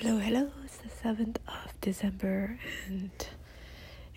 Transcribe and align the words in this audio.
Hello, 0.00 0.18
hello. 0.18 0.50
It's 0.62 0.76
the 0.76 0.90
7th 0.90 1.36
of 1.48 1.80
December 1.80 2.58
and 2.86 3.28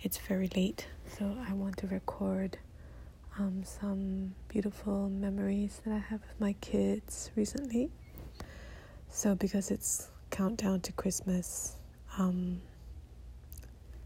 it's 0.02 0.18
very 0.18 0.50
late, 0.54 0.86
so 1.16 1.34
I 1.48 1.54
want 1.54 1.78
to 1.78 1.86
record 1.86 2.58
um, 3.38 3.64
some 3.64 4.34
beautiful 4.48 5.08
memories 5.08 5.80
that 5.86 5.94
I 5.94 5.98
have 5.98 6.20
with 6.20 6.38
my 6.38 6.52
kids 6.60 7.30
recently. 7.34 7.88
So, 9.08 9.34
because 9.34 9.70
it's 9.70 10.10
countdown 10.28 10.80
to 10.82 10.92
Christmas, 10.92 11.76
um, 12.18 12.60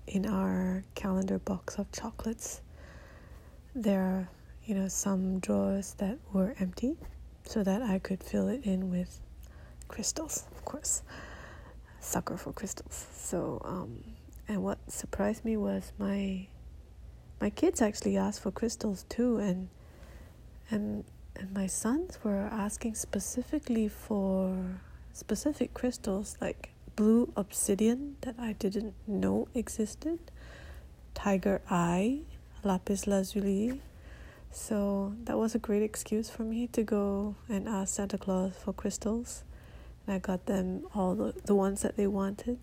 in 0.07 0.27
our 0.27 0.85
calendar 0.95 1.41
box 1.41 1.75
of 1.75 1.91
chocolates, 1.91 2.61
there 3.75 4.01
are, 4.01 4.29
you 4.65 4.77
know, 4.77 4.87
some 4.87 5.41
drawers 5.41 5.95
that 5.95 6.19
were 6.33 6.55
empty 6.61 6.95
so 7.43 7.65
that 7.65 7.83
I 7.83 7.99
could 7.99 8.23
fill 8.23 8.47
it 8.47 8.63
in 8.63 8.93
with 8.93 9.19
crystals, 9.89 10.45
of 10.55 10.65
course 10.65 11.03
sucker 12.05 12.37
for 12.37 12.53
crystals. 12.53 13.07
So, 13.17 13.61
um, 13.65 14.05
and 14.47 14.63
what 14.63 14.79
surprised 14.91 15.45
me 15.45 15.57
was 15.57 15.93
my 15.99 16.47
my 17.41 17.51
kids 17.51 17.83
actually 17.83 18.17
asked 18.17 18.41
for 18.41 18.51
crystals 18.51 19.05
too, 19.09 19.39
and 19.39 19.69
and 20.71 21.05
and 21.37 21.53
my 21.53 21.67
sons 21.67 22.19
were 22.23 22.49
asking 22.53 22.95
specifically 22.95 23.89
for 23.89 24.55
specific 25.13 25.75
crystals 25.75 26.37
like 26.41 26.71
blue 26.97 27.33
obsidian 27.37 28.17
that 28.21 28.37
I 28.39 28.53
didn't 28.53 28.95
know 29.07 29.49
existed, 29.55 30.19
tiger 31.15 31.61
eye, 31.69 32.21
lapis 32.63 33.07
lazuli. 33.07 33.81
So 34.51 35.15
that 35.25 35.37
was 35.37 35.57
a 35.57 35.59
great 35.59 35.83
excuse 35.83 36.31
for 36.31 36.43
me 36.45 36.69
to 36.69 36.85
go 36.85 37.35
and 37.49 37.69
ask 37.69 37.97
Santa 37.97 38.17
Claus 38.19 38.53
for 38.57 38.73
crystals 38.73 39.43
and 40.07 40.15
I 40.15 40.19
got 40.19 40.47
them 40.47 40.87
all 40.95 41.15
the, 41.15 41.35
the 41.45 41.55
ones 41.55 41.83
that 41.83 41.97
they 41.97 42.07
wanted. 42.07 42.59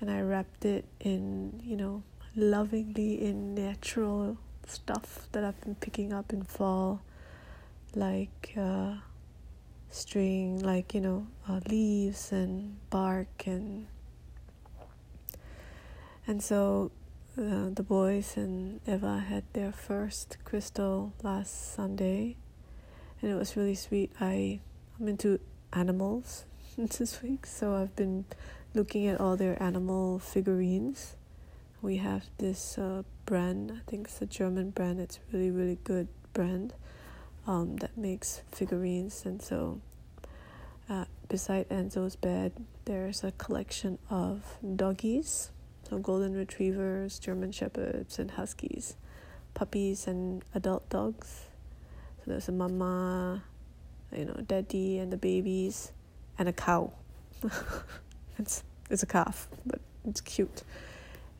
And 0.00 0.10
I 0.10 0.20
wrapped 0.20 0.64
it 0.64 0.84
in, 1.00 1.60
you 1.64 1.76
know, 1.76 2.02
lovingly 2.36 3.20
in 3.20 3.54
natural 3.54 4.38
stuff 4.66 5.26
that 5.32 5.44
I've 5.44 5.60
been 5.60 5.74
picking 5.74 6.12
up 6.12 6.32
in 6.32 6.44
fall, 6.44 7.02
like 7.94 8.52
uh, 8.56 8.94
string, 9.90 10.60
like, 10.60 10.94
you 10.94 11.00
know, 11.00 11.26
uh, 11.48 11.60
leaves 11.68 12.30
and 12.32 12.76
bark 12.90 13.46
and 13.46 13.86
and 16.28 16.42
so 16.42 16.90
uh, 17.38 17.70
the 17.72 17.82
boys 17.82 18.36
and 18.36 18.80
Eva 18.86 19.20
had 19.20 19.44
their 19.54 19.72
first 19.72 20.36
crystal 20.44 21.14
last 21.22 21.72
Sunday, 21.74 22.36
and 23.22 23.30
it 23.30 23.34
was 23.34 23.56
really 23.56 23.74
sweet. 23.74 24.12
I 24.20 24.60
I'm 25.00 25.08
into 25.08 25.40
animals, 25.72 26.44
this 26.98 27.22
week, 27.22 27.44
so 27.44 27.74
I've 27.74 27.96
been 27.96 28.24
looking 28.72 29.08
at 29.08 29.20
all 29.20 29.36
their 29.36 29.60
animal 29.60 30.20
figurines. 30.20 31.16
We 31.82 31.96
have 31.96 32.26
this 32.38 32.78
uh, 32.78 33.02
brand, 33.26 33.72
I 33.72 33.90
think 33.90 34.06
it's 34.06 34.22
a 34.22 34.26
German 34.26 34.70
brand, 34.70 35.00
it's 35.00 35.18
really, 35.32 35.50
really 35.50 35.78
good 35.82 36.06
brand 36.34 36.74
um, 37.48 37.78
that 37.78 37.98
makes 37.98 38.42
figurines. 38.52 39.24
And 39.24 39.42
so, 39.42 39.80
uh, 40.88 41.06
beside 41.28 41.68
Enzo's 41.68 42.14
bed, 42.14 42.52
there's 42.84 43.24
a 43.24 43.32
collection 43.32 43.98
of 44.08 44.56
doggies, 44.76 45.50
so 45.90 45.98
golden 45.98 46.36
retrievers, 46.36 47.18
German 47.18 47.50
shepherds, 47.50 48.20
and 48.20 48.30
huskies, 48.30 48.94
puppies, 49.52 50.06
and 50.06 50.44
adult 50.54 50.88
dogs. 50.90 51.46
So 52.18 52.30
there's 52.30 52.48
a 52.48 52.52
mama, 52.52 53.42
you 54.16 54.26
know, 54.26 54.44
daddy, 54.46 54.98
and 54.98 55.12
the 55.12 55.16
babies 55.16 55.90
and 56.38 56.48
a 56.48 56.52
cow. 56.52 56.92
it's 58.38 58.62
it's 58.90 59.02
a 59.02 59.06
calf, 59.06 59.48
but 59.66 59.80
it's 60.06 60.20
cute. 60.20 60.62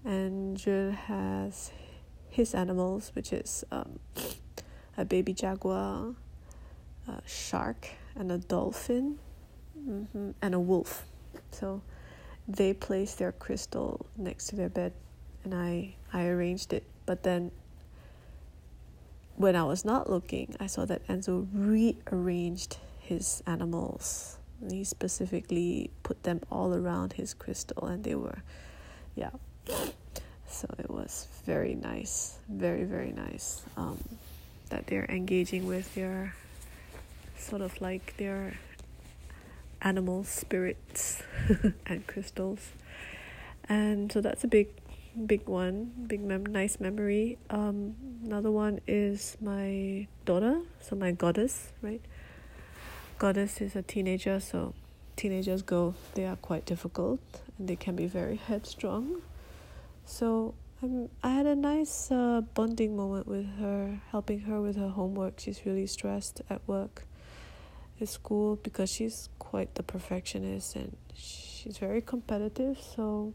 And 0.05 0.59
Gilles 0.59 0.93
has 1.07 1.71
his 2.29 2.55
animals, 2.55 3.13
which 3.15 3.33
is 3.33 3.65
um, 3.71 3.99
a 4.97 5.05
baby 5.05 5.33
jaguar, 5.33 6.15
a 7.06 7.22
shark, 7.27 7.89
and 8.15 8.31
a 8.31 8.39
dolphin, 8.39 9.19
mm-hmm, 9.78 10.31
and 10.43 10.55
a 10.55 10.61
wolf. 10.61 11.05
So 11.51 11.83
they 12.47 12.75
placed 12.75 13.19
their 13.19 13.33
crystal 13.33 14.06
next 14.17 14.49
to 14.49 14.56
their 14.56 14.69
bed, 14.69 14.93
and 15.45 15.55
I 15.55 15.95
I 16.12 16.27
arranged 16.27 16.72
it. 16.72 16.84
But 17.06 17.22
then 17.22 17.51
when 19.37 19.56
I 19.56 19.62
was 19.62 19.84
not 19.84 20.11
looking, 20.11 20.56
I 20.59 20.67
saw 20.67 20.84
that 20.87 21.06
Enzo 21.06 21.47
rearranged 21.53 22.78
his 22.99 23.43
animals 23.47 24.38
he 24.71 24.85
specifically 24.85 25.91
put 26.03 26.23
them 26.25 26.41
all 26.51 26.75
around 26.75 27.15
his 27.15 27.35
crystal 27.35 27.87
and 27.87 28.05
they 28.05 28.15
were 28.15 28.43
yeah. 29.15 29.31
So 30.47 30.67
it 30.79 30.91
was 30.91 31.29
very 31.45 31.75
nice 31.75 32.39
very 32.49 32.85
very 32.85 33.13
nice 33.13 33.63
um, 33.77 33.99
that 34.71 34.87
they're 34.87 35.07
engaging 35.09 35.67
with 35.67 35.95
their 35.95 36.35
sort 37.37 37.63
of 37.63 37.81
like 37.81 38.17
their 38.17 38.55
animal 39.81 40.25
spirits 40.25 41.23
and 41.87 42.07
crystals. 42.07 42.73
And 43.69 44.11
so 44.11 44.21
that's 44.21 44.45
a 44.45 44.49
big 44.49 44.69
big 45.27 45.49
one 45.49 45.93
big 46.07 46.21
mem- 46.21 46.47
nice 46.47 46.81
memory. 46.81 47.39
Um, 47.51 47.95
another 48.25 48.51
one 48.51 48.81
is 48.87 49.37
my 49.41 50.07
daughter 50.25 50.61
so 50.81 50.97
my 50.97 51.13
goddess 51.13 51.73
right 51.83 52.03
Goddess 53.19 53.61
is 53.61 53.75
a 53.75 53.83
teenager, 53.83 54.39
so 54.39 54.75
teenagers 55.17 55.62
go, 55.62 55.95
they 56.15 56.25
are 56.25 56.37
quite 56.37 56.65
difficult 56.65 57.19
and 57.59 57.67
they 57.67 57.75
can 57.75 57.97
be 57.97 58.06
very 58.06 58.37
headstrong. 58.37 59.23
So 60.05 60.55
I'm, 60.81 61.09
I 61.21 61.31
had 61.31 61.45
a 61.47 61.57
nice 61.57 62.12
uh, 62.12 62.43
bonding 62.55 62.97
moment 62.97 63.27
with 63.27 63.59
her, 63.59 64.01
helping 64.12 64.43
her 64.43 64.61
with 64.61 64.77
her 64.77 64.91
homework. 64.91 65.41
She's 65.41 65.67
really 65.67 65.89
stressed 65.89 66.43
at 66.49 66.61
work, 66.69 67.07
at 68.01 68.09
school, 68.09 68.55
because 68.55 68.89
she's 68.89 69.28
quite 69.41 69.75
the 69.75 69.83
perfectionist 69.83 70.77
and 70.77 70.97
she's 71.12 71.77
very 71.77 72.01
competitive. 72.01 72.78
So 72.81 73.33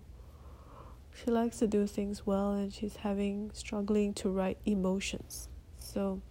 she 1.14 1.30
likes 1.30 1.58
to 1.58 1.68
do 1.68 1.88
things 1.88 2.26
well 2.26 2.54
and 2.54 2.74
she's 2.74 2.96
having 2.96 3.52
struggling 3.54 4.14
to 4.14 4.30
write 4.30 4.60
emotions. 4.66 5.50
So 5.78 6.22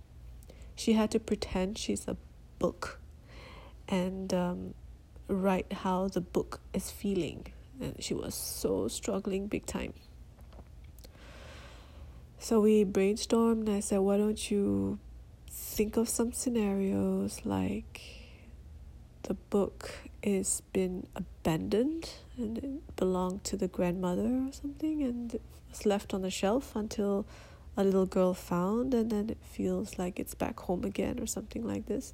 she 0.75 0.95
had 0.95 1.11
to 1.11 1.21
pretend 1.21 1.77
she's 1.77 2.09
a 2.09 2.17
book 2.59 3.02
and 3.89 4.33
um, 4.33 4.75
write 5.29 5.73
how 5.73 6.09
the 6.09 6.21
book 6.21 6.61
is 6.73 6.91
feeling. 6.91 7.47
And 7.81 7.97
she 7.99 8.15
was 8.15 8.35
so 8.35 8.89
struggling 8.89 9.47
big 9.49 9.67
time. 9.67 9.95
So 12.39 12.61
we 12.61 12.85
brainstormed 12.85 13.67
and 13.67 13.71
I 13.71 13.81
said, 13.81 13.99
why 13.99 14.17
don't 14.17 14.51
you 14.51 14.99
think 15.51 15.97
of 15.97 16.09
some 16.09 16.33
scenarios 16.33 17.41
like 17.45 18.01
the 19.23 19.35
book 19.35 19.91
is 20.23 20.63
been 20.73 21.07
abandoned 21.15 22.11
and 22.37 22.59
it 22.59 22.97
belonged 22.97 23.45
to 23.45 23.57
the 23.57 23.69
grandmother 23.69 24.43
or 24.47 24.53
something 24.53 25.03
and 25.03 25.35
it 25.35 25.43
was 25.71 25.87
left 25.87 26.13
on 26.13 26.23
the 26.23 26.31
shelf 26.31 26.75
until 26.75 27.27
a 27.77 27.85
little 27.85 28.07
girl 28.07 28.35
found 28.35 28.93
and 28.93 29.11
then 29.11 29.31
it 29.31 29.39
feels 29.43 29.99
like 29.99 30.19
it's 30.19 30.35
back 30.35 30.59
home 30.61 30.85
again 30.85 31.19
or 31.21 31.27
something 31.27 31.67
like 31.67 31.87
this 31.87 32.13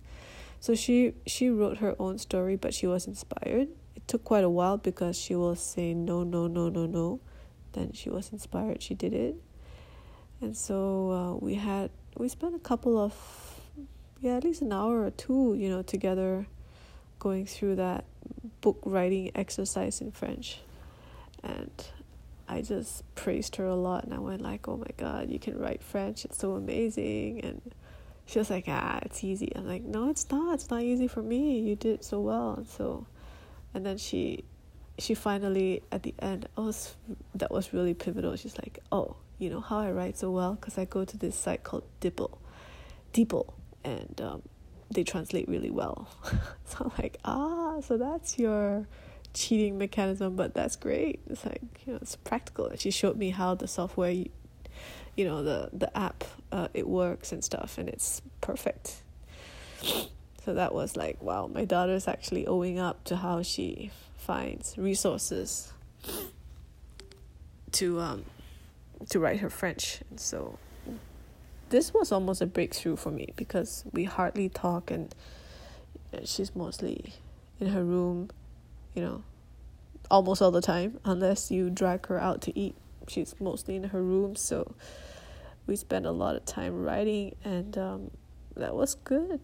so 0.61 0.75
she 0.75 1.15
she 1.27 1.51
wrote 1.51 1.79
her 1.79 1.95
own 1.99 2.19
story, 2.19 2.57
but 2.57 2.75
she 2.75 2.87
was 2.87 3.07
inspired. 3.07 3.69
It 3.95 4.07
took 4.09 4.25
quite 4.25 4.45
a 4.45 4.51
while 4.51 4.77
because 4.77 5.17
she 5.19 5.35
will 5.35 5.57
say 5.57 5.95
no, 5.95 6.25
no, 6.25 6.47
no, 6.47 6.69
no, 6.69 6.87
no. 6.87 7.21
Then 7.73 7.93
she 7.93 8.11
was 8.11 8.33
inspired. 8.33 8.83
She 8.83 8.95
did 8.95 9.13
it, 9.13 9.37
and 10.41 10.57
so 10.57 11.11
uh, 11.11 11.35
we 11.35 11.55
had 11.55 11.91
we 12.17 12.29
spent 12.29 12.55
a 12.55 12.59
couple 12.59 12.99
of 12.99 13.15
yeah 14.21 14.37
at 14.37 14.45
least 14.45 14.63
an 14.63 14.73
hour 14.73 15.05
or 15.05 15.11
two 15.11 15.55
you 15.57 15.69
know 15.69 15.83
together, 15.83 16.47
going 17.19 17.47
through 17.47 17.77
that 17.77 18.05
book 18.61 18.79
writing 18.85 19.31
exercise 19.35 20.01
in 20.01 20.11
French, 20.11 20.61
and 21.43 21.71
I 22.49 22.63
just 22.63 23.05
praised 23.15 23.57
her 23.57 23.67
a 23.67 23.77
lot, 23.77 24.05
and 24.05 24.15
I 24.15 24.19
went 24.19 24.41
like, 24.41 24.67
oh 24.67 24.77
my 24.77 24.91
god, 24.97 25.31
you 25.31 25.39
can 25.39 25.59
write 25.59 25.83
French. 25.83 26.25
It's 26.25 26.39
so 26.39 26.55
amazing, 26.55 27.43
and 27.45 27.61
she 28.29 28.39
was 28.39 28.51
like, 28.51 28.67
ah, 28.69 28.99
it's 29.03 29.25
easy. 29.25 29.51
I'm 29.57 29.67
like, 29.67 29.85
no, 29.85 30.11
it's 30.11 30.31
not. 30.31 30.53
It's 30.53 30.69
not 30.69 30.83
easy 30.83 31.09
for 31.09 31.23
me. 31.23 31.61
You 31.61 31.75
did 31.75 32.05
so 32.05 32.21
well. 32.21 32.57
And 32.59 32.69
so, 32.69 33.07
and 33.73 33.87
then 33.87 33.97
she, 33.97 34.45
she 34.99 35.15
finally 35.15 35.83
at 35.91 36.03
the 36.03 36.15
end, 36.19 36.47
oh, 36.59 36.75
that 37.35 37.51
was 37.51 37.73
really 37.73 37.95
pivotal. 37.95 38.37
She's 38.37 38.59
like, 38.59 38.81
oh, 38.93 39.17
you 39.39 39.49
know 39.49 39.61
how 39.61 39.79
I 39.79 39.93
write 39.93 40.19
so 40.19 40.31
well 40.31 40.55
because 40.57 40.77
I 40.77 40.85
go 40.85 41.07
to 41.07 41.17
this 41.17 41.37
site 41.37 41.65
called 41.65 41.85
DeepL, 42.03 42.37
DeepL, 43.15 43.51
and 43.83 44.21
um, 44.21 44.43
they 44.91 45.05
translate 45.05 45.49
really 45.49 45.71
well. 45.71 46.11
so 46.67 46.85
I'm 46.85 46.93
like, 46.99 47.17
ah, 47.25 47.81
so 47.81 47.97
that's 47.97 48.39
your 48.39 48.87
cheating 49.33 49.79
mechanism, 49.79 50.37
but 50.37 50.53
that's 50.53 50.77
great. 50.77 51.21
It's 51.31 51.47
like 51.47 51.63
you 51.87 51.95
know, 51.95 51.99
it's 52.03 52.17
practical. 52.17 52.67
And 52.67 52.79
she 52.79 52.91
showed 52.91 53.17
me 53.17 53.31
how 53.31 53.55
the 53.55 53.69
software 53.69 54.25
you 55.19 55.27
know 55.27 55.43
the 55.43 55.71
the 55.75 55.95
app 55.99 56.25
uh, 56.53 56.69
it 56.73 56.89
works 56.89 57.33
and 57.33 57.45
stuff 57.45 57.77
and 57.79 57.89
it's 57.91 58.23
perfect 58.41 59.03
So 60.45 60.55
that 60.55 60.73
was 60.75 60.97
like, 60.97 61.23
wow, 61.23 61.47
my 61.47 61.67
daughter's 61.67 62.09
actually 62.09 62.47
owing 62.47 62.79
up 62.79 63.05
to 63.05 63.17
how 63.17 63.43
she 63.43 63.91
finds 64.17 64.79
resources 64.79 65.75
to 67.73 68.01
um 68.01 68.25
to 69.11 69.21
write 69.21 69.41
her 69.41 69.51
French. 69.51 70.01
And 70.09 70.19
so 70.19 70.59
this 71.69 71.93
was 71.93 72.13
almost 72.13 72.41
a 72.41 72.47
breakthrough 72.47 72.97
for 72.97 73.11
me 73.11 73.35
because 73.37 73.85
we 73.93 74.05
hardly 74.05 74.49
talk 74.49 74.91
and 74.91 75.15
she's 76.25 76.57
mostly 76.57 77.13
in 77.61 77.69
her 77.69 77.85
room, 77.85 78.31
you 78.95 79.03
know, 79.03 79.23
almost 80.11 80.41
all 80.41 80.51
the 80.51 80.63
time, 80.63 80.99
unless 81.05 81.51
you 81.51 81.69
drag 81.69 82.07
her 82.07 82.19
out 82.19 82.41
to 82.43 82.59
eat. 82.59 82.75
She's 83.07 83.35
mostly 83.39 83.77
in 83.77 83.85
her 83.85 84.03
room, 84.03 84.35
so 84.35 84.75
we 85.69 85.77
spent 85.77 86.07
a 86.07 86.11
lot 86.11 86.35
of 86.35 86.45
time 86.45 86.83
writing, 86.83 87.37
and 87.45 87.79
um, 87.79 88.11
that 88.57 88.75
was 88.75 88.97
good. 88.97 89.39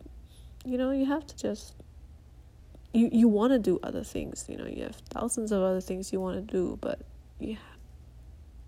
You 0.65 0.79
know, 0.79 0.91
you 0.91 1.05
have 1.05 1.25
to 1.26 1.37
just 1.37 1.75
you 2.93 3.11
you 3.12 3.29
want 3.29 3.53
to 3.53 3.59
do 3.59 3.79
other 3.82 4.03
things. 4.03 4.47
You 4.49 4.56
know, 4.56 4.67
you 4.67 4.85
have 4.85 4.97
thousands 5.11 5.53
of 5.53 5.62
other 5.62 5.81
things 5.81 6.12
you 6.12 6.21
want 6.21 6.37
to 6.37 6.53
do, 6.53 6.79
but 6.81 7.00
yeah, 7.38 7.56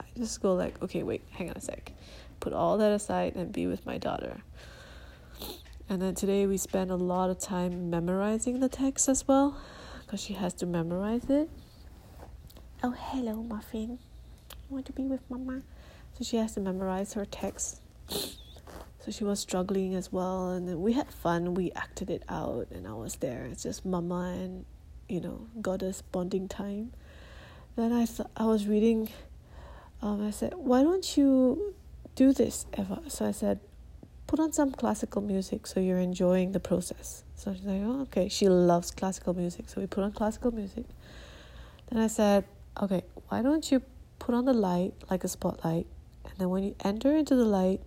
I 0.00 0.04
just 0.16 0.40
go 0.42 0.54
like, 0.54 0.80
okay, 0.82 1.02
wait, 1.02 1.22
hang 1.30 1.48
on 1.50 1.56
a 1.56 1.60
sec, 1.60 1.92
put 2.38 2.52
all 2.52 2.76
that 2.78 2.92
aside 2.92 3.34
and 3.34 3.50
be 3.50 3.66
with 3.66 3.86
my 3.86 3.98
daughter. 3.98 4.42
And 5.88 6.02
then 6.02 6.14
today 6.14 6.46
we 6.46 6.58
spent 6.58 6.90
a 6.90 6.96
lot 6.96 7.30
of 7.30 7.38
time 7.38 7.90
memorizing 7.90 8.60
the 8.60 8.68
text 8.68 9.08
as 9.08 9.26
well, 9.26 9.56
because 10.04 10.20
she 10.20 10.34
has 10.34 10.52
to 10.54 10.66
memorize 10.66 11.30
it. 11.30 11.48
Oh, 12.82 12.94
hello, 12.96 13.42
muffin. 13.42 13.98
Want 14.68 14.86
to 14.86 14.92
be 14.92 15.04
with 15.04 15.20
mama? 15.30 15.62
So 16.18 16.24
she 16.24 16.36
has 16.38 16.54
to 16.54 16.60
memorize 16.60 17.12
her 17.12 17.24
text. 17.24 17.80
So 18.08 19.12
she 19.12 19.22
was 19.22 19.38
struggling 19.38 19.94
as 19.94 20.10
well, 20.10 20.50
and 20.50 20.80
we 20.80 20.94
had 20.94 21.12
fun. 21.12 21.54
We 21.54 21.70
acted 21.76 22.10
it 22.10 22.24
out, 22.28 22.68
and 22.72 22.88
I 22.88 22.94
was 22.94 23.16
there. 23.16 23.44
It's 23.44 23.62
just 23.62 23.86
mama 23.86 24.34
and, 24.36 24.64
you 25.08 25.20
know, 25.20 25.46
goddess 25.62 26.02
bonding 26.02 26.48
time. 26.48 26.92
Then 27.76 27.92
I 27.92 28.06
th- 28.06 28.28
I 28.36 28.46
was 28.46 28.66
reading. 28.66 29.10
Um, 30.02 30.26
I 30.26 30.32
said, 30.32 30.54
"Why 30.54 30.82
don't 30.82 31.16
you 31.16 31.74
do 32.16 32.32
this, 32.32 32.66
Eva?" 32.76 33.02
So 33.06 33.26
I 33.26 33.30
said, 33.30 33.60
"Put 34.26 34.40
on 34.40 34.52
some 34.52 34.72
classical 34.72 35.22
music 35.22 35.68
so 35.68 35.78
you're 35.78 36.00
enjoying 36.00 36.50
the 36.50 36.60
process." 36.60 37.22
So 37.36 37.54
she's 37.54 37.64
like, 37.64 37.82
"Oh, 37.84 38.00
okay." 38.02 38.28
She 38.28 38.48
loves 38.48 38.90
classical 38.90 39.34
music, 39.34 39.68
so 39.68 39.80
we 39.80 39.86
put 39.86 40.02
on 40.02 40.10
classical 40.12 40.50
music. 40.50 40.86
Then 41.90 42.00
I 42.02 42.08
said, 42.08 42.44
"Okay, 42.82 43.02
why 43.28 43.42
don't 43.42 43.70
you 43.70 43.82
put 44.26 44.34
on 44.34 44.44
the 44.44 44.52
light 44.52 44.92
like 45.08 45.22
a 45.22 45.28
spotlight 45.28 45.86
and 46.24 46.34
then 46.38 46.50
when 46.50 46.64
you 46.64 46.74
enter 46.84 47.16
into 47.16 47.36
the 47.36 47.44
light, 47.44 47.80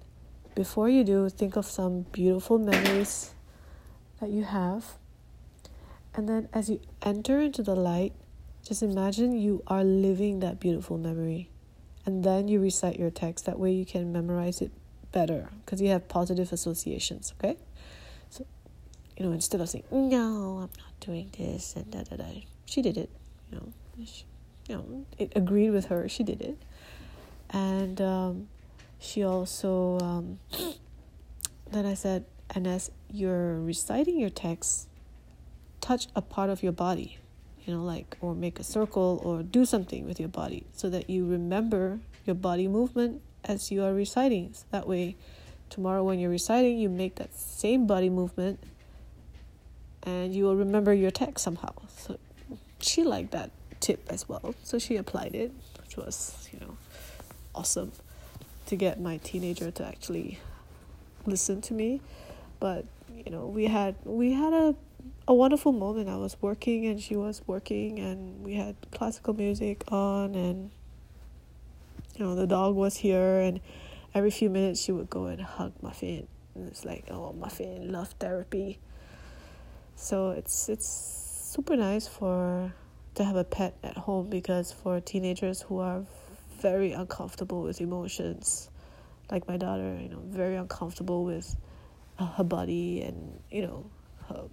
before 0.55 0.89
you 0.89 1.03
do, 1.03 1.29
think 1.29 1.55
of 1.55 1.65
some 1.65 2.03
beautiful 2.11 2.57
memories 2.57 3.31
that 4.19 4.29
you 4.29 4.43
have. 4.43 4.85
And 6.15 6.27
then 6.27 6.49
as 6.53 6.69
you 6.69 6.79
enter 7.01 7.39
into 7.39 7.61
the 7.61 7.75
light, 7.75 8.13
just 8.63 8.81
imagine 8.81 9.33
you 9.33 9.63
are 9.67 9.83
living 9.83 10.39
that 10.39 10.59
beautiful 10.59 10.97
memory. 10.97 11.49
And 12.05 12.23
then 12.23 12.47
you 12.47 12.59
recite 12.59 12.97
your 12.97 13.11
text. 13.11 13.45
That 13.45 13.59
way 13.59 13.71
you 13.71 13.85
can 13.85 14.11
memorize 14.11 14.61
it 14.61 14.71
better 15.11 15.49
because 15.63 15.81
you 15.81 15.89
have 15.89 16.07
positive 16.07 16.51
associations, 16.51 17.33
okay? 17.37 17.57
So, 18.29 18.45
you 19.17 19.25
know, 19.25 19.31
instead 19.33 19.61
of 19.61 19.69
saying, 19.69 19.83
no, 19.91 20.59
I'm 20.63 20.71
not 20.81 20.99
doing 21.01 21.29
this 21.37 21.75
and 21.75 21.91
da 21.91 22.03
da 22.03 22.15
da, 22.15 22.45
she 22.65 22.81
did 22.81 22.97
it, 22.97 23.09
you 23.51 23.57
know. 23.57 23.73
She, 24.05 24.23
you 24.69 24.75
know, 24.75 25.05
it 25.17 25.33
agreed 25.35 25.71
with 25.71 25.87
her, 25.87 26.07
she 26.07 26.23
did 26.23 26.41
it 26.41 26.57
and 27.51 27.99
um, 28.01 28.47
she 28.99 29.23
also 29.23 29.99
um, 29.99 30.39
then 31.71 31.85
I 31.85 31.93
said, 31.93 32.25
and 32.49 32.67
as 32.67 32.91
you're 33.11 33.59
reciting 33.59 34.19
your 34.19 34.29
text, 34.29 34.87
touch 35.81 36.07
a 36.15 36.21
part 36.21 36.49
of 36.49 36.63
your 36.63 36.71
body, 36.71 37.17
you 37.65 37.73
know, 37.73 37.83
like 37.83 38.17
or 38.21 38.35
make 38.35 38.59
a 38.59 38.63
circle 38.63 39.21
or 39.23 39.43
do 39.43 39.65
something 39.65 40.05
with 40.05 40.19
your 40.19 40.29
body 40.29 40.65
so 40.73 40.89
that 40.89 41.09
you 41.09 41.25
remember 41.25 41.99
your 42.25 42.35
body 42.35 42.67
movement 42.67 43.21
as 43.45 43.71
you 43.71 43.83
are 43.83 43.93
reciting. 43.93 44.51
So 44.53 44.65
that 44.71 44.87
way, 44.87 45.15
tomorrow 45.69 46.03
when 46.03 46.19
you're 46.19 46.31
reciting, 46.31 46.77
you 46.77 46.89
make 46.89 47.15
that 47.15 47.33
same 47.35 47.87
body 47.87 48.09
movement, 48.09 48.59
and 50.03 50.33
you 50.33 50.45
will 50.45 50.55
remember 50.55 50.93
your 50.93 51.11
text 51.11 51.43
somehow. 51.43 51.73
So 51.97 52.17
she 52.79 53.03
liked 53.03 53.31
that 53.31 53.51
tip 53.79 54.05
as 54.09 54.27
well, 54.27 54.55
so 54.63 54.79
she 54.79 54.95
applied 54.95 55.35
it, 55.35 55.51
which 55.81 55.97
was 55.97 56.49
you 56.51 56.59
know 56.59 56.77
awesome 57.55 57.91
to 58.67 58.75
get 58.75 58.99
my 59.01 59.17
teenager 59.17 59.71
to 59.71 59.85
actually 59.85 60.39
listen 61.25 61.61
to 61.61 61.73
me. 61.73 62.01
But 62.59 62.85
you 63.25 63.31
know 63.31 63.45
we 63.47 63.65
had 63.65 63.95
we 64.03 64.33
had 64.33 64.53
a 64.53 64.75
a 65.27 65.33
wonderful 65.33 65.71
moment. 65.71 66.09
I 66.09 66.17
was 66.17 66.35
working 66.41 66.85
and 66.85 67.01
she 67.01 67.15
was 67.15 67.41
working 67.45 67.99
and 67.99 68.43
we 68.43 68.55
had 68.55 68.75
classical 68.91 69.33
music 69.33 69.83
on 69.91 70.35
and 70.35 70.71
you 72.15 72.25
know 72.25 72.35
the 72.35 72.47
dog 72.47 72.75
was 72.75 72.97
here 72.97 73.39
and 73.39 73.59
every 74.13 74.31
few 74.31 74.49
minutes 74.49 74.81
she 74.81 74.91
would 74.91 75.09
go 75.09 75.25
and 75.27 75.41
hug 75.41 75.73
muffin. 75.81 76.27
And 76.55 76.67
it's 76.67 76.83
like 76.83 77.05
oh 77.11 77.33
muffin 77.33 77.91
love 77.91 78.09
therapy. 78.19 78.79
So 79.95 80.31
it's 80.31 80.69
it's 80.69 80.89
super 81.53 81.75
nice 81.75 82.07
for 82.07 82.73
to 83.19 83.25
have 83.25 83.35
a 83.35 83.43
pet 83.43 83.75
at 83.83 83.97
home 83.97 84.29
because 84.29 84.71
for 84.71 85.01
teenagers 85.01 85.61
who 85.61 85.79
are 85.79 86.05
very 86.61 86.93
uncomfortable 86.93 87.61
with 87.61 87.81
emotions 87.81 88.69
like 89.29 89.45
my 89.45 89.57
daughter 89.57 89.99
you 90.01 90.07
know 90.07 90.21
very 90.25 90.55
uncomfortable 90.55 91.25
with 91.25 91.57
uh, 92.17 92.25
her 92.25 92.45
body 92.45 93.01
and 93.01 93.41
you 93.51 93.61
know 93.61 93.85
her 94.29 94.43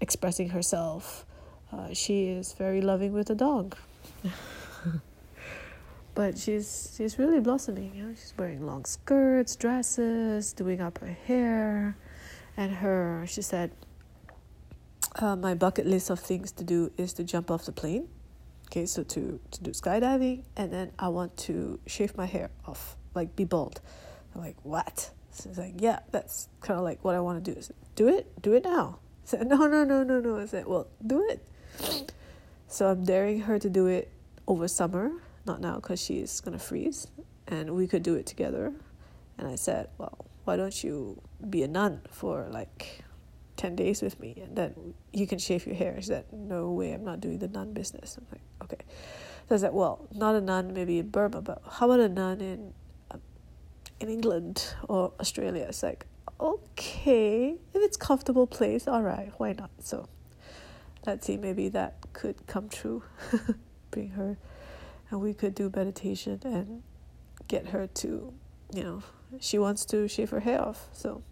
expressing 0.00 0.50
herself 0.50 1.26
uh, 1.72 1.92
she 1.92 2.26
is 2.26 2.52
very 2.54 2.80
loving 2.80 3.12
with 3.12 3.30
a 3.30 3.34
dog. 3.34 3.76
But 6.12 6.36
she's 6.36 6.92
she's 6.96 7.18
really 7.18 7.40
blossoming 7.40 7.94
you 7.94 8.02
know 8.02 8.14
she's 8.14 8.34
wearing 8.36 8.66
long 8.66 8.84
skirts 8.84 9.54
dresses 9.54 10.52
doing 10.52 10.80
up 10.80 10.98
her 10.98 11.16
hair 11.26 11.96
and 12.56 12.72
her 12.72 13.24
she 13.28 13.40
said 13.42 13.70
uh, 15.16 15.36
my 15.36 15.54
bucket 15.54 15.86
list 15.86 16.10
of 16.10 16.20
things 16.20 16.52
to 16.52 16.64
do 16.64 16.92
is 16.96 17.12
to 17.12 17.24
jump 17.24 17.50
off 17.50 17.64
the 17.64 17.72
plane 17.72 18.08
okay 18.66 18.86
so 18.86 19.02
to 19.02 19.40
to 19.50 19.62
do 19.62 19.70
skydiving 19.72 20.44
and 20.56 20.72
then 20.72 20.92
i 20.98 21.08
want 21.08 21.36
to 21.36 21.80
shave 21.86 22.16
my 22.16 22.26
hair 22.26 22.50
off 22.66 22.96
like 23.14 23.34
be 23.36 23.44
bald. 23.44 23.80
I'm 24.34 24.40
like 24.40 24.56
what? 24.62 25.10
So 25.30 25.48
it's 25.48 25.58
like 25.58 25.74
yeah 25.78 26.00
that's 26.10 26.48
kind 26.60 26.78
of 26.78 26.84
like 26.84 27.04
what 27.04 27.14
i 27.14 27.20
want 27.20 27.44
to 27.44 27.52
do 27.52 27.58
is 27.58 27.72
do 27.96 28.08
it? 28.08 28.40
Do 28.42 28.54
it 28.54 28.64
now. 28.64 28.98
I 29.24 29.26
said 29.26 29.46
no 29.46 29.66
no 29.66 29.84
no 29.84 30.02
no 30.02 30.20
no. 30.20 30.38
I 30.38 30.46
said 30.46 30.66
well 30.66 30.88
do 31.06 31.28
it. 31.28 32.12
So 32.68 32.88
i'm 32.88 33.04
daring 33.04 33.40
her 33.40 33.58
to 33.58 33.68
do 33.70 33.86
it 33.86 34.10
over 34.46 34.68
summer 34.68 35.10
not 35.46 35.60
now 35.60 35.76
because 35.76 36.00
she's 36.00 36.40
gonna 36.40 36.58
freeze 36.58 37.06
and 37.48 37.70
we 37.70 37.86
could 37.86 38.02
do 38.02 38.14
it 38.14 38.26
together. 38.26 38.72
And 39.38 39.48
i 39.48 39.56
said 39.56 39.88
well 39.98 40.26
why 40.44 40.56
don't 40.56 40.82
you 40.82 41.20
be 41.48 41.62
a 41.62 41.68
nun 41.68 42.02
for 42.10 42.46
like 42.50 43.04
10 43.60 43.76
days 43.76 44.00
with 44.00 44.18
me 44.18 44.34
and 44.42 44.56
then 44.56 44.94
you 45.12 45.26
can 45.26 45.38
shave 45.38 45.66
your 45.66 45.76
hair. 45.76 45.94
She 45.98 46.06
said, 46.06 46.24
No 46.32 46.70
way, 46.70 46.92
I'm 46.92 47.04
not 47.04 47.20
doing 47.20 47.38
the 47.38 47.48
nun 47.48 47.74
business. 47.74 48.16
I'm 48.16 48.26
like, 48.32 48.40
Okay. 48.62 48.84
So 49.48 49.54
I 49.54 49.58
said, 49.58 49.74
Well, 49.74 50.08
not 50.14 50.34
a 50.34 50.40
nun, 50.40 50.72
maybe 50.72 50.98
in 50.98 51.10
Burma, 51.10 51.42
but 51.42 51.60
how 51.70 51.90
about 51.90 52.00
a 52.00 52.08
nun 52.08 52.40
in, 52.40 52.72
um, 53.10 53.20
in 54.00 54.08
England 54.08 54.74
or 54.88 55.12
Australia? 55.20 55.66
It's 55.68 55.82
like, 55.82 56.06
Okay, 56.40 57.56
if 57.74 57.82
it's 57.82 57.98
comfortable 57.98 58.46
place, 58.46 58.88
all 58.88 59.02
right, 59.02 59.30
why 59.36 59.52
not? 59.52 59.70
So 59.80 60.08
let's 61.04 61.26
see, 61.26 61.36
maybe 61.36 61.68
that 61.68 61.96
could 62.14 62.46
come 62.46 62.70
true. 62.70 63.02
Bring 63.90 64.10
her 64.10 64.38
and 65.10 65.20
we 65.20 65.34
could 65.34 65.54
do 65.54 65.70
meditation 65.74 66.40
and 66.44 66.82
get 67.46 67.66
her 67.68 67.86
to, 67.86 68.32
you 68.72 68.82
know, 68.82 69.02
she 69.38 69.58
wants 69.58 69.84
to 69.86 70.08
shave 70.08 70.30
her 70.30 70.40
hair 70.40 70.62
off. 70.62 70.88
So 70.92 71.22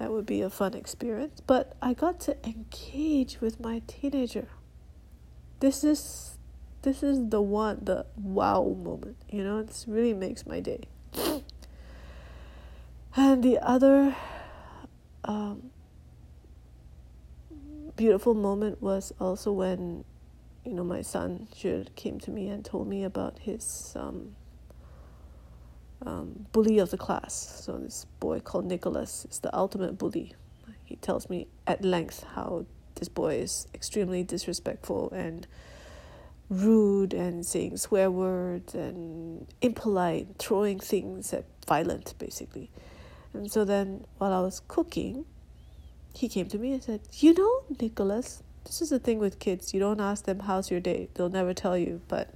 that 0.00 0.10
would 0.10 0.24
be 0.24 0.40
a 0.40 0.48
fun 0.48 0.72
experience. 0.72 1.42
But 1.46 1.76
I 1.82 1.92
got 1.92 2.20
to 2.20 2.36
engage 2.42 3.42
with 3.42 3.60
my 3.60 3.82
teenager. 3.86 4.48
This 5.60 5.84
is 5.84 6.38
this 6.80 7.02
is 7.02 7.28
the 7.28 7.42
one, 7.42 7.80
the 7.82 8.06
wow 8.16 8.74
moment. 8.82 9.18
You 9.28 9.44
know, 9.44 9.58
it 9.58 9.84
really 9.86 10.14
makes 10.14 10.46
my 10.46 10.60
day. 10.60 10.84
And 13.14 13.42
the 13.42 13.58
other 13.58 14.16
um, 15.24 15.70
beautiful 17.94 18.32
moment 18.32 18.80
was 18.80 19.12
also 19.20 19.52
when, 19.52 20.04
you 20.64 20.72
know, 20.72 20.84
my 20.84 21.02
son 21.02 21.48
came 21.96 22.18
to 22.20 22.30
me 22.30 22.48
and 22.48 22.64
told 22.64 22.88
me 22.88 23.04
about 23.04 23.40
his 23.40 23.92
um, 23.96 24.36
um, 26.04 26.46
bully 26.52 26.78
of 26.78 26.90
the 26.90 26.98
class. 26.98 27.62
So 27.64 27.78
this 27.78 28.06
boy 28.18 28.40
called 28.40 28.66
Nicholas 28.66 29.26
is 29.30 29.40
the 29.40 29.54
ultimate 29.56 29.98
bully. 29.98 30.34
He 30.84 30.96
tells 30.96 31.30
me 31.30 31.46
at 31.66 31.84
length 31.84 32.24
how 32.34 32.66
this 32.96 33.08
boy 33.08 33.36
is 33.36 33.68
extremely 33.74 34.24
disrespectful 34.24 35.10
and 35.12 35.46
rude 36.48 37.14
and 37.14 37.46
saying 37.46 37.76
swear 37.76 38.10
words 38.10 38.74
and 38.74 39.46
impolite, 39.62 40.26
throwing 40.38 40.80
things 40.80 41.32
at 41.32 41.44
violent 41.66 42.14
basically. 42.18 42.70
And 43.32 43.50
so 43.50 43.64
then 43.64 44.04
while 44.18 44.32
I 44.32 44.40
was 44.40 44.60
cooking, 44.66 45.24
he 46.14 46.28
came 46.28 46.48
to 46.48 46.58
me 46.58 46.72
and 46.72 46.82
said, 46.82 47.00
You 47.12 47.34
know, 47.34 47.62
Nicholas, 47.80 48.42
this 48.64 48.82
is 48.82 48.90
the 48.90 48.98
thing 48.98 49.18
with 49.18 49.38
kids. 49.38 49.72
You 49.72 49.80
don't 49.80 50.00
ask 50.00 50.24
them, 50.24 50.40
How's 50.40 50.70
your 50.70 50.80
day? 50.80 51.08
They'll 51.14 51.28
never 51.28 51.54
tell 51.54 51.78
you, 51.78 52.00
but 52.08 52.34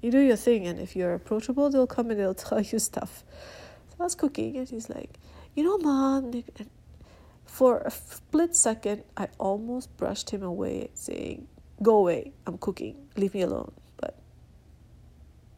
you 0.00 0.10
do 0.10 0.18
your 0.18 0.36
thing. 0.36 0.66
And 0.66 0.78
if 0.78 0.96
you're 0.96 1.14
approachable, 1.14 1.70
they'll 1.70 1.86
come 1.86 2.10
and 2.10 2.20
they'll 2.20 2.34
tell 2.48 2.60
you 2.60 2.78
stuff. 2.78 3.24
So 3.90 3.96
I 4.00 4.02
was 4.04 4.14
cooking, 4.14 4.56
and 4.56 4.68
he's 4.68 4.88
like, 4.88 5.18
You 5.54 5.64
know, 5.64 5.78
mom, 5.78 6.32
and 6.58 6.70
for 7.44 7.78
a 7.80 7.90
split 7.90 8.54
second, 8.54 9.04
I 9.16 9.28
almost 9.38 9.96
brushed 9.96 10.30
him 10.30 10.42
away, 10.42 10.90
saying, 10.94 11.48
Go 11.82 11.96
away, 11.96 12.32
I'm 12.46 12.58
cooking, 12.58 12.96
leave 13.16 13.34
me 13.34 13.42
alone. 13.42 13.72
But 13.96 14.18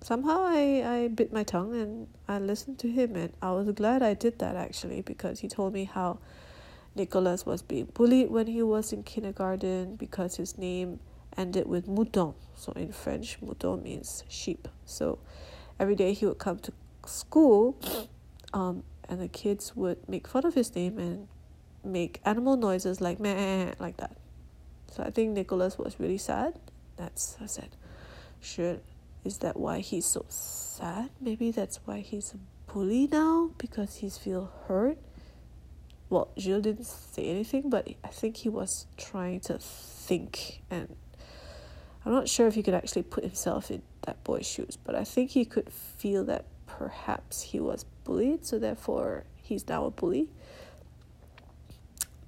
somehow 0.01 0.45
I, 0.45 0.83
I 0.85 1.09
bit 1.09 1.33
my 1.33 1.43
tongue 1.43 1.75
and 1.75 2.07
I 2.29 2.39
listened 2.39 2.79
to 2.81 2.91
him, 2.91 3.17
and 3.17 3.33
I 3.43 3.53
was 3.53 3.71
glad 3.73 4.03
I 4.03 4.15
did 4.15 4.39
that 4.39 4.57
actually 4.57 5.03
because 5.03 5.41
he 5.41 5.49
told 5.49 5.73
me 5.73 5.85
how 5.85 6.19
Nicholas 6.95 7.47
was 7.47 7.63
being 7.63 7.87
bullied 7.87 8.31
when 8.31 8.47
he 8.47 8.63
was 8.63 8.93
in 8.93 9.03
kindergarten 9.03 9.97
because 9.97 10.37
his 10.37 10.59
name 10.59 11.01
ended 11.39 11.67
with 11.67 11.87
mouton. 11.89 12.35
So 12.55 12.73
in 12.73 12.93
French, 12.93 13.39
mouton 13.41 13.83
means 13.83 14.25
sheep. 14.29 14.69
So 14.85 15.19
every 15.79 15.95
day 15.95 16.13
he 16.13 16.27
would 16.27 16.39
come 16.39 16.59
to 16.59 16.73
school, 17.07 17.79
um, 18.53 18.83
and 19.09 19.21
the 19.21 19.29
kids 19.29 19.75
would 19.75 20.07
make 20.09 20.29
fun 20.29 20.45
of 20.45 20.55
his 20.55 20.75
name 20.75 20.99
and 20.99 21.29
make 21.83 22.21
animal 22.25 22.57
noises 22.57 23.01
like 23.01 23.21
meh, 23.21 23.73
like 23.79 23.97
that. 23.97 24.17
So 24.91 25.03
I 25.03 25.11
think 25.11 25.33
Nicholas 25.33 25.79
was 25.79 25.99
really 25.99 26.19
sad. 26.19 26.59
That's 26.97 27.37
I 27.41 27.47
said, 27.47 27.71
sure, 28.41 28.79
is 29.25 29.39
that 29.39 29.57
why 29.57 29.79
he's 29.79 30.07
so 30.07 30.27
sad? 30.29 31.11
Maybe 31.21 31.51
that's 31.51 31.81
why 31.87 32.01
he's 32.01 32.35
a 32.35 32.73
bully 32.73 33.07
now 33.07 33.53
because 33.57 33.97
he's 33.97 34.19
feel 34.19 34.53
hurt 34.67 34.99
well, 36.11 36.29
Gilles 36.39 36.63
didn't 36.63 36.87
say 36.87 37.29
anything, 37.29 37.69
but 37.69 37.87
I 38.03 38.09
think 38.09 38.39
he 38.39 38.49
was 38.49 38.87
trying 38.97 39.41
to 39.41 39.59
think. 39.59 40.63
And 40.71 40.97
I'm 42.05 42.13
not 42.13 42.29
sure 42.29 42.47
if 42.47 42.55
he 42.55 42.63
could 42.63 42.75
actually 42.75 43.03
put 43.03 43.25
himself 43.25 43.71
in 43.71 43.83
that 44.03 44.23
boy's 44.25 44.47
shoes, 44.47 44.79
but 44.83 44.95
I 44.95 45.05
think 45.05 45.31
he 45.31 45.45
could 45.45 45.71
feel 45.71 46.25
that 46.25 46.45
perhaps 46.67 47.43
he 47.43 47.61
was 47.61 47.85
bullied, 48.05 48.45
so 48.45 48.59
therefore 48.59 49.25
he's 49.37 49.67
now 49.69 49.85
a 49.85 49.91
bully. 49.91 50.29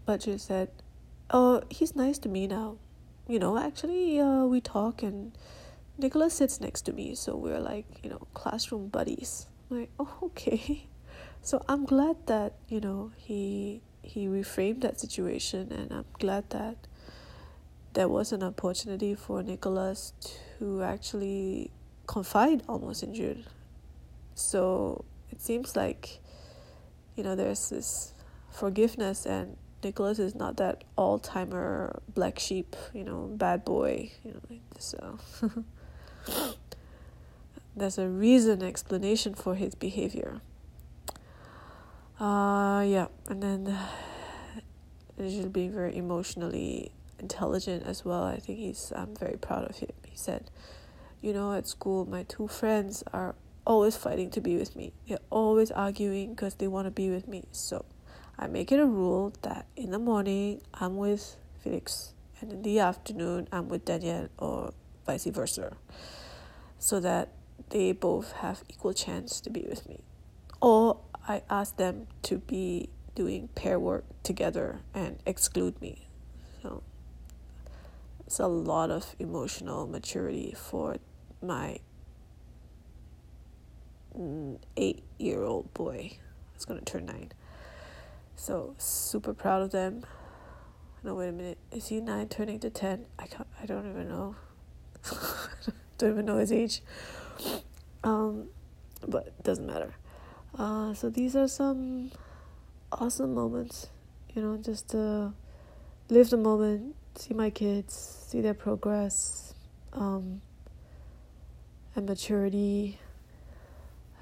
But 0.04 0.22
Gilles 0.22 0.42
said, 0.42 0.70
Oh, 1.30 1.62
he's 1.70 1.94
nice 1.94 2.18
to 2.18 2.28
me 2.28 2.46
now. 2.48 2.76
You 3.28 3.38
know, 3.38 3.56
actually, 3.56 4.18
uh, 4.18 4.44
we 4.44 4.60
talk 4.60 5.02
and 5.02 5.32
Nicholas 5.96 6.34
sits 6.34 6.60
next 6.60 6.82
to 6.82 6.92
me, 6.92 7.14
so 7.14 7.36
we're 7.36 7.60
like, 7.60 7.86
you 8.02 8.10
know, 8.10 8.26
classroom 8.34 8.88
buddies. 8.88 9.46
I'm 9.70 9.80
like, 9.80 9.90
oh, 9.98 10.16
okay. 10.24 10.88
So 11.42 11.62
I'm 11.68 11.84
glad 11.84 12.16
that 12.26 12.54
you 12.68 12.80
know 12.80 13.12
he 13.16 13.82
he 14.02 14.26
reframed 14.26 14.80
that 14.82 15.00
situation, 15.00 15.72
and 15.72 15.92
I'm 15.92 16.04
glad 16.18 16.50
that 16.50 16.76
there 17.94 18.08
was 18.08 18.32
an 18.32 18.42
opportunity 18.42 19.14
for 19.14 19.42
Nicholas 19.42 20.12
to 20.58 20.82
actually 20.82 21.70
confide 22.06 22.62
almost 22.68 23.02
in 23.02 23.14
Jude. 23.14 23.44
So 24.34 25.04
it 25.30 25.40
seems 25.40 25.76
like 25.76 26.20
you 27.16 27.24
know 27.24 27.34
there's 27.34 27.68
this 27.70 28.14
forgiveness 28.50 29.26
and 29.26 29.56
Nicholas 29.82 30.18
is 30.18 30.34
not 30.34 30.56
that 30.58 30.84
all 30.96 31.18
timer 31.18 32.00
black 32.08 32.38
sheep, 32.38 32.76
you 32.92 33.02
know, 33.04 33.30
bad 33.32 33.64
boy, 33.64 34.12
you 34.22 34.32
know, 34.32 34.58
so 34.78 35.18
there's 37.76 37.96
a 37.96 38.06
reason 38.06 38.62
explanation 38.62 39.34
for 39.34 39.54
his 39.54 39.74
behavior. 39.74 40.40
Uh, 42.18 42.84
yeah, 42.86 43.06
and 43.28 43.42
then 43.42 43.66
uh, 45.18 45.48
being 45.48 45.72
very 45.72 45.96
emotionally 45.96 46.92
intelligent 47.20 47.86
as 47.86 48.04
well. 48.04 48.24
I 48.24 48.38
think 48.38 48.58
he's. 48.58 48.92
I'm 48.94 49.14
very 49.16 49.36
proud 49.36 49.68
of 49.68 49.76
him. 49.76 49.90
He 50.04 50.16
said, 50.16 50.50
"You 51.20 51.32
know, 51.32 51.52
at 51.52 51.68
school, 51.68 52.06
my 52.06 52.24
two 52.24 52.48
friends 52.48 53.04
are 53.12 53.34
always 53.66 53.96
fighting 53.96 54.30
to 54.30 54.40
be 54.40 54.56
with 54.56 54.74
me. 54.74 54.92
They're 55.06 55.18
always 55.30 55.70
arguing 55.70 56.30
because 56.30 56.54
they 56.54 56.66
want 56.66 56.86
to 56.86 56.90
be 56.90 57.10
with 57.10 57.28
me. 57.28 57.44
So, 57.52 57.84
I 58.38 58.46
make 58.46 58.72
it 58.72 58.80
a 58.80 58.86
rule 58.86 59.32
that 59.42 59.66
in 59.76 59.90
the 59.90 59.98
morning 59.98 60.62
I'm 60.74 60.96
with 60.96 61.36
Felix, 61.62 62.14
and 62.40 62.52
in 62.52 62.62
the 62.62 62.80
afternoon 62.80 63.48
I'm 63.52 63.68
with 63.68 63.84
Daniel, 63.84 64.28
or 64.38 64.72
vice 65.06 65.26
versa, 65.26 65.76
so 66.78 67.00
that 67.00 67.28
they 67.68 67.92
both 67.92 68.32
have 68.32 68.64
equal 68.68 68.94
chance 68.94 69.40
to 69.42 69.50
be 69.50 69.66
with 69.68 69.88
me. 69.88 70.00
Or 70.60 70.98
I 71.28 71.42
ask 71.48 71.76
them 71.76 72.06
to 72.22 72.38
be 72.38 72.88
doing 73.14 73.48
pair 73.54 73.78
work 73.78 74.04
together 74.22 74.80
and 74.94 75.18
exclude 75.26 75.80
me. 75.80 76.08
So 76.62 76.82
it's 78.30 78.38
a 78.38 78.46
lot 78.46 78.92
of 78.92 79.16
emotional 79.18 79.88
maturity 79.88 80.54
for 80.56 80.98
my 81.42 81.80
eight 84.76 85.02
year 85.18 85.42
old 85.42 85.74
boy. 85.74 86.12
It's 86.54 86.64
gonna 86.64 86.80
turn 86.82 87.06
nine. 87.06 87.32
So 88.36 88.76
super 88.78 89.34
proud 89.34 89.62
of 89.62 89.72
them. 89.72 90.04
No, 91.02 91.16
wait 91.16 91.30
a 91.30 91.32
minute. 91.32 91.58
Is 91.72 91.88
he 91.88 92.00
nine 92.00 92.28
turning 92.28 92.60
to 92.60 92.70
ten? 92.70 93.06
I 93.18 93.26
can't. 93.26 93.48
I 93.60 93.66
don't 93.66 93.90
even 93.90 94.08
know. 94.08 94.36
don't 95.98 96.10
even 96.10 96.24
know 96.24 96.38
his 96.38 96.52
age. 96.52 96.82
Um, 98.04 98.50
but 99.08 99.26
it 99.26 99.42
doesn't 99.42 99.66
matter. 99.66 99.96
Uh, 100.56 100.94
so 100.94 101.10
these 101.10 101.34
are 101.34 101.48
some 101.48 102.12
awesome 102.92 103.34
moments, 103.34 103.88
you 104.32 104.40
know, 104.40 104.56
just 104.56 104.90
to 104.90 105.32
live 106.08 106.30
the 106.30 106.36
moment, 106.36 106.94
see 107.20 107.34
my 107.34 107.50
kids, 107.50 108.24
see 108.28 108.40
their 108.40 108.54
progress, 108.54 109.54
um, 109.92 110.40
and 111.94 112.06
maturity, 112.06 112.98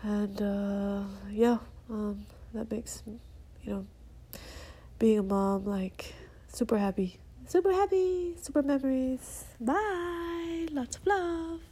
and 0.03 0.43
uh, 0.43 1.05
yeah, 1.31 1.59
um, 1.89 2.27
that 2.53 2.71
makes 2.71 3.03
you 3.63 3.73
know 3.73 3.87
being 4.99 5.21
a 5.21 5.23
mom 5.23 5.65
like 5.65 6.13
super 6.49 6.79
happy, 6.79 7.19
super 7.47 7.73
happy, 7.73 8.35
super 8.41 8.63
memories. 8.63 9.45
Bye, 9.61 10.67
lots 10.73 10.97
of 10.97 11.07
love. 11.07 11.68